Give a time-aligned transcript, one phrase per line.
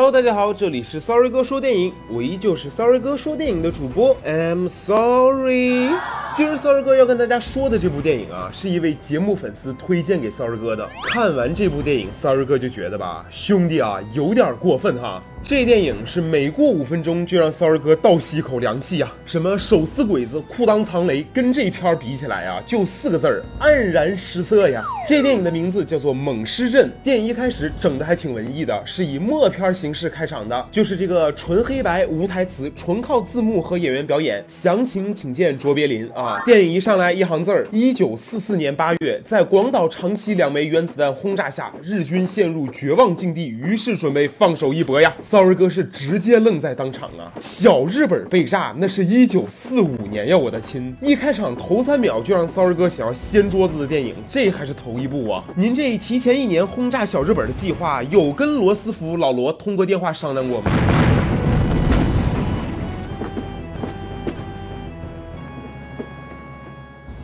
[0.00, 5.88] Hello，大家好，这里是 Sorry 哥说电影，我依旧是 Sorry 哥说电影的主播，I'm sorry。
[6.36, 10.88] 今儿骚儿哥要跟大家说的这部电影啊，是一位节目粉丝推荐给骚儿哥的。
[11.02, 15.22] 看完这部电影骚儿哥就觉得吧，兄弟啊，有点过分哈。
[15.40, 19.10] 这电影是每过五分钟就让骚儿哥倒吸一口凉气呀！
[19.24, 24.84] 什么手撕鬼子、裤裆藏雷，跟这片儿比起来啊，就四个字儿：黯然失色呀！
[25.06, 26.88] 这电影的名字叫做《猛狮阵》。
[27.02, 34.44] 电影一开始整的还挺文艺的，是以默片形式开场的，就是这个纯黑白无台词，纯靠字幕和演员表演。
[34.48, 36.27] 详情请见卓别林啊！
[36.44, 47.32] 电影一上来一行字儿：一九四四年八月，在广岛、长崎两枚原子弹轰炸下，日军陷入绝望境地，于是准备放手一搏呀！Sorry 哥是直接愣在当场啊！
[47.40, 50.96] 小日本被炸，那是一九四五年呀，我的亲！
[51.00, 55.44] 一开场头三秒就让 Sorry 哥想要掀桌子的电影，这还是头一部啊！
[55.54, 61.07] 您这提前一年轰炸小日本的计划，有跟罗斯福老罗通过电话商量过吗？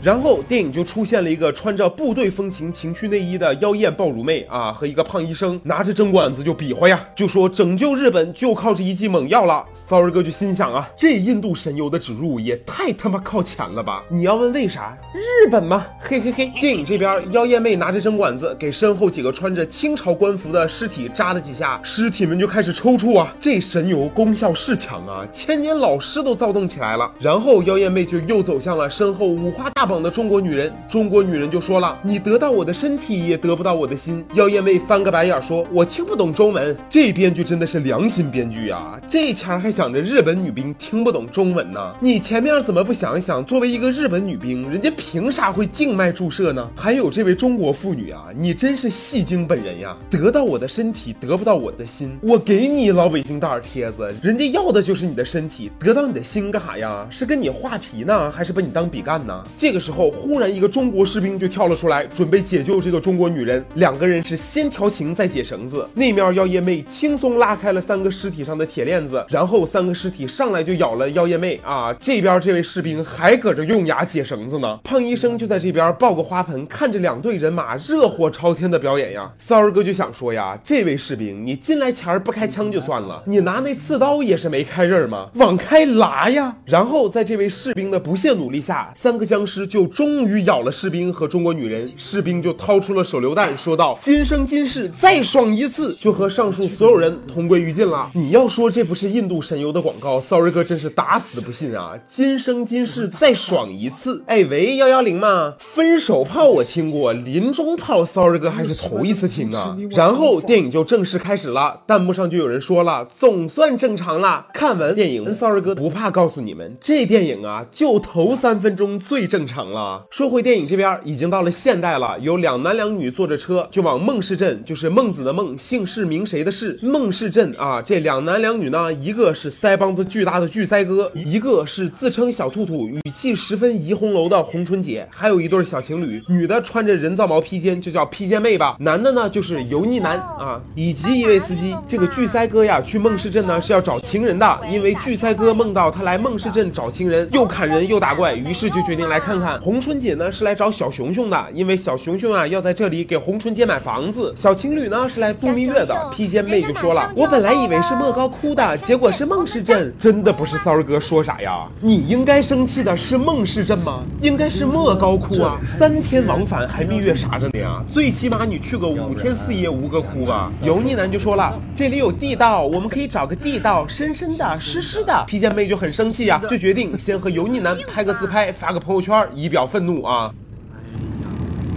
[0.05, 9.64] 然后电影就出现了一个穿着部队风情情趣内衣的妖艳爆乳妹啊，和一个胖医生拿着针管子就比划呀，就说拯救日本就靠这一剂猛药了。
[9.72, 14.05] Sorry 哥就心想啊，这印度神油的植入也太他妈靠前了吧！
[14.11, 14.94] 你要问为啥？
[15.14, 15.86] 日本吗？
[15.98, 16.52] 嘿嘿嘿。
[16.61, 23.34] 电影这边妖艳妹拿着针管子给身后几个穿着清朝官服的尸体扎了几下，尸体们就开始抽搐啊。
[23.41, 27.11] 这神油功效是强啊，千年老尸都躁动起来了。
[27.18, 29.93] 然后妖艳妹就又走向了身后五花大绑。
[30.02, 39.00] 的中国女人，中国女人就说了：“你得到我的身体，也得不到我的心。”妖艳妹翻个白眼说：“我听不懂中文。”这编剧真的是良心编剧啊！
[39.08, 43.44] 这前还想着日本女兵听不懂中文呢，你前面怎么不想一想？
[43.44, 46.70] 作为一个日本女兵，人家凭啥会静脉注射呢？
[46.77, 49.96] 还有这位中国妇女啊，你真是戏精本人呀！
[50.10, 52.16] 得到我的身体，得不到我的心。
[52.22, 57.06] 我给你老北京大耳贴子，人家要的就是你的身体，得到你的心干啥呀？
[57.10, 59.44] 是跟你画皮呢，还是把你当笔干呢？
[59.58, 63.62] 这个时候，忽然一个中国士兵就跳了出来，准备解救这个中国女人。
[63.74, 65.86] 两个人是先调情再解绳子。
[65.92, 71.92] 那面妖艳妹轻松拉开了三个尸体上的铁链子，然后三个尸体上来就咬了妖艳妹啊！
[72.00, 74.80] 这边这位士兵还搁这用牙解绳子呢。
[74.83, 79.30] 胖医生就在这边抱个花盆，看着两队人马热火朝天的表演呀。
[79.39, 85.28] 骚儿哥就想说呀，这位士兵，你进来前儿不开枪就算了，你拿那刺刀也是没开刃吗？
[85.34, 86.56] 往开拉呀！
[86.64, 90.24] 然后在这位士兵的不懈努力下，三个僵尸就终。
[90.24, 101.92] 于咬了士兵和中国女人，士兵就掏出了手榴弹，说道：“今生今世再爽一次，就和上述所有人同归于尽了。”你要说这不是印度神油的广告，Sorry 哥真是打死不信啊！
[102.07, 105.57] 今生今世再爽一次，哎喂，幺幺零吗？
[105.58, 109.77] 分手炮我听过，临终炮 Sorry 哥还是头一次听啊！
[109.90, 120.06] 然后电影就正式开始了，弹幕上就有人说了：“总算正常了。”看完电影，Sorry 哥不怕告诉你们，这电影啊，就头三分钟最正常了。
[120.10, 122.18] 说回电影这边，已经到了现代了。
[122.20, 127.82] 有两男两女坐着车就往孟氏镇，就是孟子的孟，姓氏名谁的氏，孟氏镇啊。
[127.82, 138.76] 这两男两女呢，一个是腮帮子巨大的巨腮哥，一个是自称小兔兔，语气十分怡红楼的红春姐，还有一对小情侣，女的穿着人造毛披肩，就叫披肩妹吧。
[138.81, 141.75] 男的呢就是油腻男啊，以及一位司机。
[141.86, 150.25] 这个巨腮哥呀，去孟氏镇呢是要找情人的，因为巨腮哥梦到他来孟氏镇找情人，又砍人又打怪，于是就决定来看看红春姐呢。
[150.34, 154.34] 是来找小熊熊的，因为小熊熊啊要在这里给红春姐买房子。
[154.37, 161.69] 小情侣呢是来度蜜月的，披肩妹就说了，我本来以为是莫高窟的，结果是孟氏镇， 真的不是骚儿哥说啥呀？
[161.81, 164.02] 你应该生气的是孟氏镇吗？
[164.20, 167.84] 应该是莫高窟啊，三天往返还蜜月啥着呢呀？
[167.93, 170.50] 最起码你去个五天四夜吴哥窟吧。
[170.62, 175.24] 油腻男就说了，这里有地道，我们可以找个地道，深深的，湿湿的。
[175.28, 180.14] 披肩妹就很生气呀，就决定先和油腻男拍个自拍，发个朋友圈，以表愤怒啊。
[180.14, 180.34] 啊！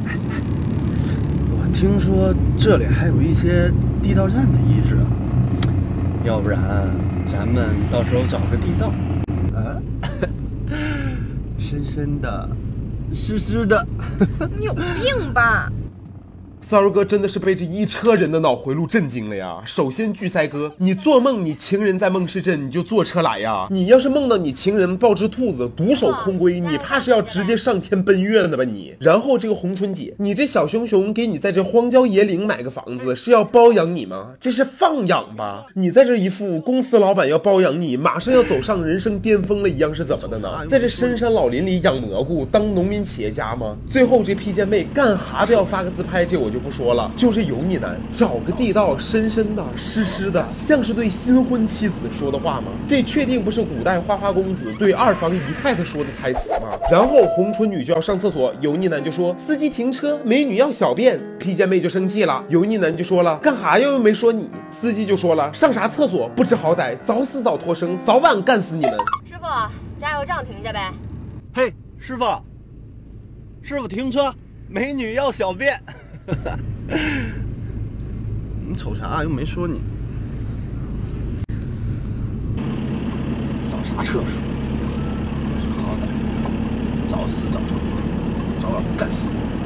[0.08, 0.20] 哎呀，
[1.60, 3.72] 我听说这里还有一些
[4.02, 4.98] 地道战的遗址，
[6.24, 6.60] 要不然
[7.28, 8.88] 咱们到时候找个地道，
[9.58, 9.78] 啊，
[11.60, 12.50] 深深的，
[13.14, 13.86] 湿湿的，
[14.58, 15.72] 你有病吧？
[16.60, 19.62] 骚儿哥真的是被这一车人的脑回路震惊了呀！
[19.64, 23.68] 首先，巨塞哥，你做梦，你情人在梦市镇，你就坐车来呀？
[23.70, 28.96] 你要是梦到你情人抱只兔子，独守空闺，你怕是要直接上天奔月了吧你？
[29.00, 34.34] 然后这个红春姐，你这小熊熊给你在这荒郊野岭买个房子，是要包养你吗？
[34.40, 35.68] 这是放养吧？
[35.76, 40.66] 你在这一副公司老板要包养你，马上要走上人生巅峰了一样，是怎么的呢？
[40.68, 43.78] 在这深山老林里养蘑菇，当农民企业家吗？
[43.88, 46.47] 最后这披肩妹干哈都要发个自拍，这我。
[46.48, 52.68] 我就不说了，就是油腻男，找个地道深深的、湿湿的，像是对新婚妻子说的话吗？
[52.88, 56.80] 这确定不是古代花花公子对二房姨太太说的台词吗？
[56.90, 68.94] 然后红唇女就要上厕所，油腻男就说司机停车，美女要小便，披肩妹就生气了，油腻男就说了干哈呀又没说你，司机就说了上啥厕所不知好歹，早死早脱生，早晚干死你们。
[69.26, 69.46] 师傅，
[70.00, 70.94] 加油站停下呗。
[71.54, 72.24] 嘿，师傅，
[73.62, 74.34] 师傅停车，
[74.70, 75.78] 美女要小便。
[78.68, 79.24] 你瞅啥？
[79.24, 79.80] 又没说你。
[83.64, 84.22] 扫啥厕所？
[85.82, 86.02] 好歹，
[87.10, 87.70] 早死早成，
[88.60, 89.57] 早晚干死你。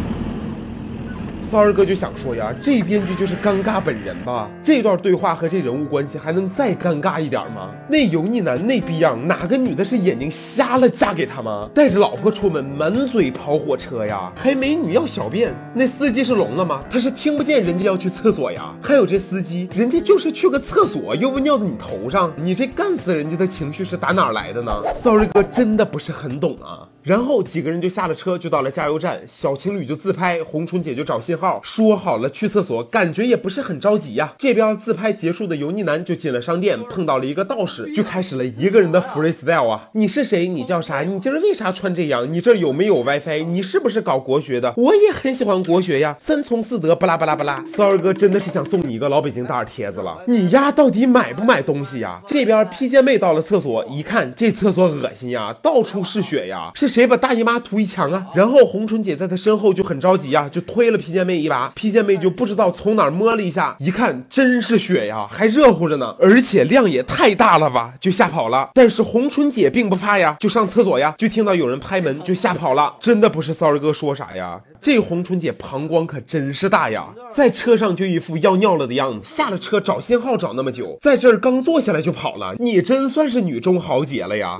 [1.52, 4.50] 骚儿哥就想说呀，这编剧就是尴尬本人吧？
[4.64, 7.72] 这段对话和这人物关系还能再尴尬一点吗？
[7.90, 11.70] 那油腻男那逼样，哪个女的是眼睛瞎了嫁给他吗？
[11.76, 16.82] 带着老婆出门，满嘴跑火车呀，还美女要小便，那司机是聋了吗？
[16.90, 18.74] 他是听不见人家要去厕所呀？
[18.82, 24.72] 还有这司机，人家就是去个厕所，又不尿在你头上，你这干死人家的情绪是打哪来的呢？
[24.96, 26.88] 骚儿哥真的不是很懂啊。
[27.04, 34.36] 然后几个人就下了车，就到了加油站，小情侣就自拍，红唇姐就找信号，说好了去厕所，感觉也不是很着急呀。
[34.38, 39.90] 这边自拍结束的油腻男就进了商店，碰到了一个道士，就开始了一个人的 freestyle 啊！
[39.94, 40.48] 你是谁？
[40.48, 41.02] 你叫啥？
[41.02, 42.32] 你今儿为啥穿这样？
[42.32, 43.44] 你这有没有 WiFi？
[43.46, 44.74] 你是不是搞国学的？
[44.78, 47.64] 我也很喜欢国学呀，三从四德，巴拉巴拉巴拉。
[47.66, 52.22] 骚儿哥真的是想送你一个老北京大耳贴子了，你丫到底买不买东西呀？
[52.28, 58.28] 这边披肩妹到了厕所，一看这厕所恶心呀，到处是血呀，是谁把大姨妈涂一墙啊？
[58.36, 68.72] 然后红唇姐在她身后就很着急呀，就推了披肩妹一把，披肩妹就不知道从哪儿摸了一下，一看真是血呀，还热乎着呢，而且量也太大了吧，就吓跑了。
[68.74, 72.96] 但是红唇姐并不怕呀，就上厕所呀，就听到有人拍门，就吓跑了。
[73.00, 84.58] 真的不是骚儿哥说啥呀，这红唇姐膀胱可真是大呀，在车上就一副要尿了的样子，下了车找信号找那么久，在这儿刚坐下来就跑了，你真算是女中豪杰了呀。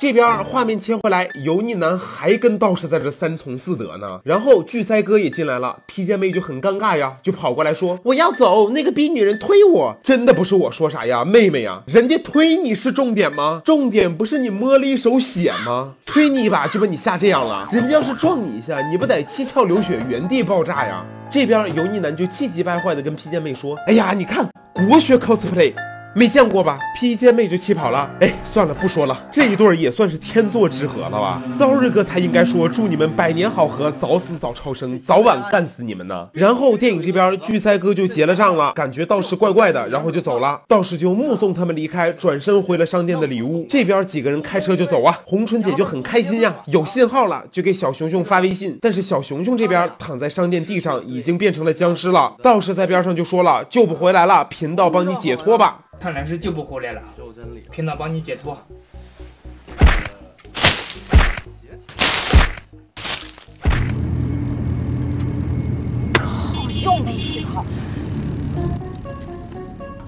[0.00, 4.18] 这边画面切回来，油腻男还跟道士在这三从四德呢。
[4.24, 13.60] 然后巨腮哥也进来了，披肩妹就很尴尬呀，就跑过来说：“我要走，那个逼女人推我。”真的不是我说啥呀，妹妹呀，人家推你是重点吗？
[13.62, 15.92] 重点不是你摸了一手血吗？
[16.06, 21.04] 推你一把就把你吓这样了，人家要是撞你一下，你不得七窍流血，原地爆炸呀？
[21.30, 25.74] 这边油腻男就气急败坏的跟披肩妹说：“哎呀，你看国学 cosplay。”
[26.12, 26.76] 没见过吧？
[26.98, 28.10] 披肩妹就气跑了。
[28.20, 29.16] 哎，算了，不说了。
[29.30, 36.28] 这一对也算是天作之合了吧？？Sorry 哥才应该说祝你们百年好合，早死早超生，早晚干死你们呢。
[36.32, 40.60] 然后电影这边巨腮哥就结了账了，感觉道士怪怪的，然后就走了。
[40.66, 43.64] 道士就目送他们离开，转身回了商店的里屋。
[43.70, 45.20] 这边几个人开车就走啊。
[45.24, 48.76] 红唇姐就很开心呀，有信号了，就给小熊熊发微信。
[48.82, 52.34] 但是小熊熊这边躺在商店地上，已经变成了僵尸了。
[52.42, 55.84] 道士在边上就说了，救不回来了，贫道帮你解脱吧。
[56.00, 57.60] 看来是救不回来了，就真理。
[57.70, 58.58] 贫道帮你解脱。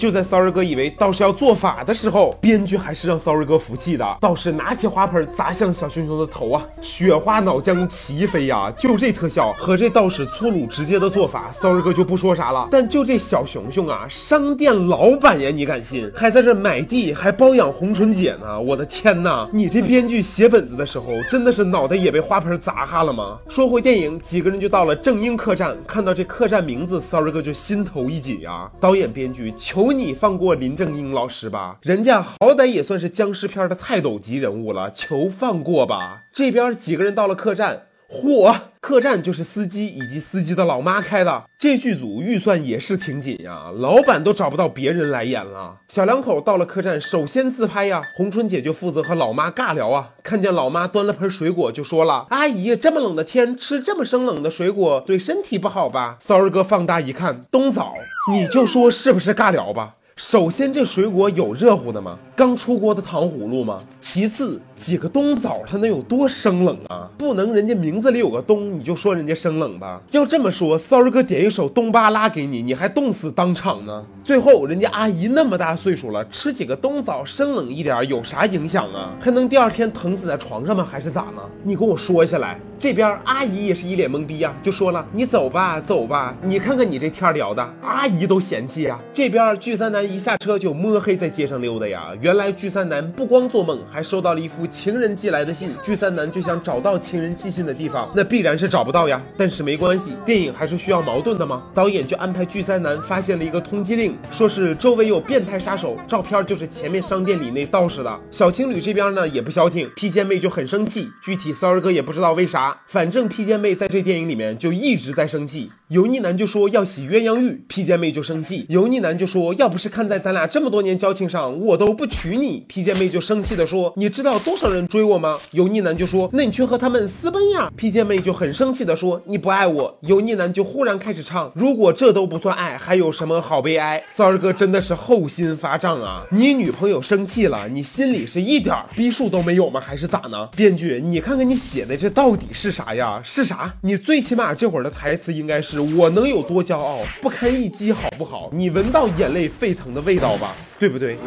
[0.02, 4.04] 就在骚儿哥以为道士要做法的时候，编剧还是让骚儿哥服气的。
[4.20, 8.68] 道士拿起花盆砸向小熊熊的头啊，雪花脑浆齐飞呀！
[8.76, 12.66] 就这特效和这道士粗鲁直接的做法，骚儿哥就不说啥了。
[12.68, 16.10] 但就这小熊熊啊，商店老板呀，你敢信？
[16.16, 18.60] 还在这买地，还包养红唇姐呢！
[18.60, 23.38] 我的天哪，你这编剧写本子的时候，真的是脑袋也被花盆砸哈了吗？
[23.48, 28.68] 说回电影，几个人就到了正英客栈，看到这客栈名字，骚儿哥就心头一紧呀。
[28.80, 29.91] 导演编剧求。
[29.92, 36.24] 你放过林正英老师吧，人家好歹也算是僵尸片的泰斗级人物了，求放过吧。
[36.32, 38.54] 这边几个人到了客栈，嚯，
[38.92, 41.44] 客栈就是司机以及司机的老妈开的。
[41.58, 45.78] 这剧组预算也是挺紧呀，老板都找不到别人来演了。
[45.88, 50.10] 小两口到了客栈，首先自拍呀，红春姐就负责和老妈尬聊啊。
[50.22, 57.94] 看见老妈端了盆水果，就说了：“阿姨，这么冷的天吃这么生冷的水果，对身体不好吧？”骚儿哥放大一看，冬枣，
[58.30, 59.94] 你就说是不是尬聊吧？
[60.16, 62.18] 首先，这水果有热乎的吗？
[62.36, 63.82] 刚出锅的糖葫芦吗？
[63.98, 67.08] 其次，几个冬枣它能有多生冷啊？
[67.16, 70.02] 不能人家名字里有个冬，你就说人家生冷吧？
[70.10, 74.04] 要这么说，骚儿哥点一首冬巴拉给你，你还冻死当场呢？
[74.22, 79.16] 最后，人家阿姨那么大岁数了，吃几个冬枣生冷一点有啥影响啊？
[79.18, 80.86] 还能第二天疼死在床上吗？
[80.88, 81.42] 还是咋呢？
[81.62, 82.60] 你给我说下来。
[82.78, 92.10] 这边阿姨也是一脸懵逼呀，就说了：“你走吧，走吧，你看看你这天聊的，阿姨都嫌弃呀。”这边聚三男一下车就摸黑在街上溜达呀。
[92.20, 95.72] 原来聚三男不光做梦，还收到了一封情人寄来的信。
[95.82, 99.20] 聚三男就想找到情人寄信的地方，那必然是找不到呀。
[99.36, 101.62] 但是没关系，电影还是需要矛盾的吗？
[101.74, 108.20] 导演就安排聚三男发现了一个通缉令，说是周围有变态杀手，照片就是前面商店里那道士的。
[108.30, 112.76] 小情侣这边呢也不消停，披肩妹就很生气，具体骚儿哥也不知道为啥。
[112.86, 118.64] 反正披肩妹在这电影里面就一直在生气，油腻男就说要洗鸳鸯浴，披肩妹就生气。
[118.70, 122.64] 油腻男就说要不是看在咱俩这么多年交情上，我都不娶你。
[122.66, 125.38] 披肩妹就生气的说，你知道多少人追我吗？
[125.50, 127.70] 油腻男就说，那你去和他们私奔呀。
[127.76, 129.98] 披肩妹就很生气的说，你不爱我。
[130.00, 134.02] 油腻男就忽然开始唱，如果这都不算爱，还有什么好悲哀？
[134.08, 136.24] 三儿哥真的是后心发胀啊！
[136.30, 139.78] 你女朋友生气了，你心里是一点逼数都没有吗？
[139.78, 140.48] 还是咋呢？
[140.56, 143.20] 编剧，你看看你写的这到底是啥呀？
[143.22, 143.74] 是啥？
[143.82, 148.48] 你最起码这会儿的台词应该是我能有多骄傲，不堪一击，好不好？
[148.52, 151.18] 你闻到眼泪沸腾的味道吧，对不对？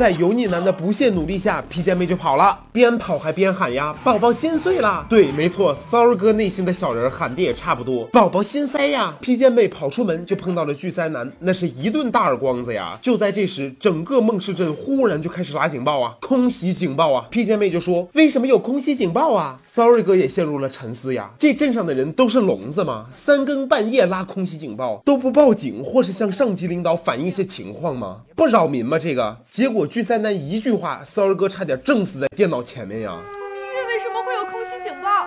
[0.00, 8.06] 在油腻男的不懈努力下，披肩妹就跑了，边跑还边喊呀：“宝宝心碎了！”对，没错，骚儿哥内心的小人喊的也差不多。
[8.06, 9.14] 宝宝心塞呀！
[9.20, 12.98] 披肩妹跑出门就碰到了巨塞男，那是一顿大耳光子呀！
[13.02, 17.26] 就在这时，整个孟市镇忽然就开始拉警报啊，空袭警报啊！
[17.30, 21.32] 披肩妹就说：“为什么有空袭警报啊？”骚儿哥也陷入了沉思呀。
[21.38, 23.08] 这镇上的人都是聋子吗？
[23.10, 28.22] 三更半夜拉空袭警报都不报警，或是向上级领导反映一些情况吗？
[28.34, 28.98] 不扰民吗？
[28.98, 29.89] 这个结果。
[29.90, 33.20] 巨三男一句话，骚儿哥差点正死在电脑前面呀！
[33.52, 35.26] 蜜月为什么会有空袭警报？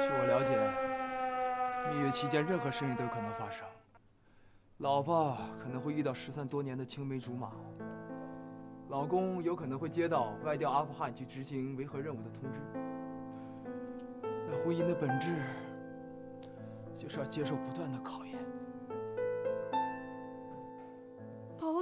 [0.00, 0.58] 据我了解，
[1.92, 3.66] 蜜月期间任何事情都有可能发生。
[4.78, 7.50] 老婆可能会遇到失散多年的青梅竹马，
[8.88, 12.58] 老公有可能会接到外调阿富汗去执行维和任务的通知。
[14.22, 15.34] 但婚姻的本质
[16.96, 18.31] 就是要接受不断的考验。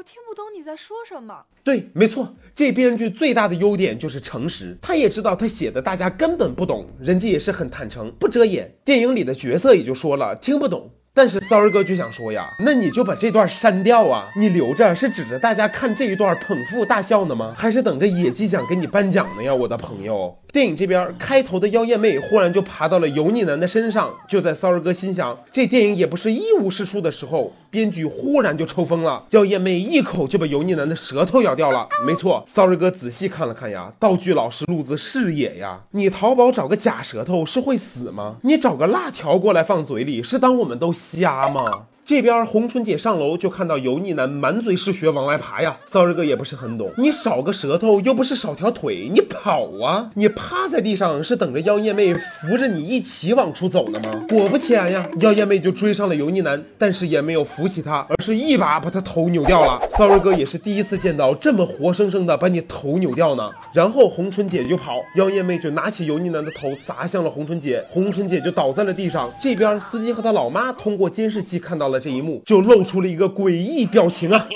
[0.00, 1.44] 我听不懂你在说什么。
[1.62, 4.78] 对，没错，这编剧最大的优点就是诚实。
[4.80, 8.78] 他也知道他写的大家根本不懂，人家也是很坦诚，不遮掩。
[8.82, 14.30] 电影里的角色也就说了听不懂，但是骚儿哥就想说呀，那你就把这段删掉啊！
[14.38, 17.52] 你留着是指着大家看这一段捧腹大笑呢吗？
[17.54, 20.34] 还是等着野鸡奖给你颁奖呢呀，我的朋友？
[20.52, 31.88] 电影这边开头的妖艳妹忽然就爬到了油腻男的身上，就在骚儿哥心想这电影也不是一无是处的时候，编剧忽然就抽风了，妖艳妹一口就把油腻男的舌头咬掉了。
[32.04, 38.36] 没错，骚儿哥仔细看了看呀，道具老师路子是野呀，你淘宝找个假舌头是会死吗？
[38.42, 41.86] 你找个辣条过来放嘴里是当我们都瞎吗？
[42.10, 50.10] 这边红春姐上楼就看到油腻男满嘴是血往外爬呀，骚儿哥也不是很懂，你少个舌头又不是少条腿，你跑啊！
[50.14, 54.24] 你趴在地上是等着妖艳妹扶着你一起往出走呢吗？
[54.28, 59.80] 果不其然呀，妖艳妹就追上了油腻男，但是也没有扶起他，而是一把把他头扭掉了。
[59.96, 63.48] 骚儿哥也是第一次见到这么活生生的把你头扭掉呢。
[63.72, 69.32] 然后红春姐就跑，妖艳妹就拿起油腻男的头砸向了红春姐，红春姐就倒在了地上。
[69.40, 71.99] 这边司机和他老妈通过监视器看到了。
[72.00, 74.48] 这一幕就露出了一个诡异表情啊！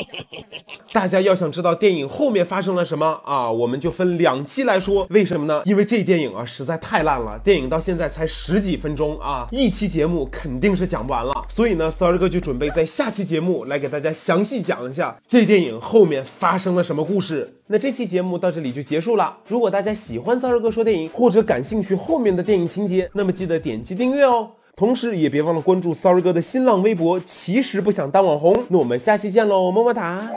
[0.93, 5.07] 大家要想知道电影后面发生了什么啊，我们就分两期来说。
[5.11, 5.63] 为什么呢？
[5.65, 11.35] 因为这电影啊实在太烂了，电影到现在才十几分钟啊，一期节目肯定是讲不完了。
[11.49, 17.55] 所以呢，骚儿哥就准备在下期节目来给大家详细讲一下这电影后面发生了什么故事。
[17.67, 19.39] 那这期节目到这里就结束了。
[19.49, 24.51] 如果大家喜欢骚儿哥说电影，或者感兴趣后面的电影情节，那么记得点击订阅哦。
[24.77, 27.21] 同时，也别忘了关注 Sorry 哥的新浪微博。
[27.21, 30.29] 其实不想当网红，那我们下期见喽，么么哒。